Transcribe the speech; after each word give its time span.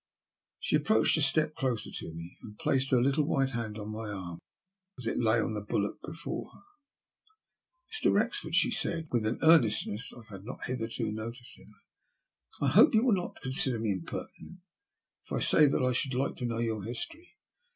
She 0.59 0.75
approached 0.75 1.15
a 1.17 1.21
step 1.21 1.53
closer 1.53 1.91
to 1.91 2.11
me, 2.11 2.35
and 2.41 2.57
placed 2.57 2.89
her 2.89 2.99
little 2.99 3.23
white 3.23 3.51
hand 3.51 3.77
on 3.77 3.91
my 3.91 4.09
arm 4.09 4.39
as 4.97 5.05
it 5.05 5.19
lay 5.19 5.39
on 5.39 5.53
the 5.53 5.61
bulwark 5.61 6.01
before 6.01 6.49
her. 6.49 6.63
''Mr. 7.91 8.11
Wrezford," 8.11 8.55
she 8.55 8.71
said, 8.71 9.09
with 9.11 9.27
an 9.27 9.37
earnestness 9.43 10.11
I 10.11 10.23
had 10.33 10.43
not 10.43 10.65
hitherto 10.65 11.11
noticed 11.11 11.59
in 11.59 11.67
her, 11.67 12.65
I 12.65 12.69
hope 12.69 12.95
you 12.95 13.05
will 13.05 13.13
not 13.13 13.41
consider 13.41 13.77
me 13.77 13.91
impertinent 13.91 14.61
if 15.23 15.31
I 15.33 15.39
say 15.39 15.67
that 15.67 15.83
I 15.83 15.91
should 15.91 16.15
like 16.15 16.35
to 16.37 16.47
know 16.47 16.57
your 16.57 16.81
history. 16.83 17.37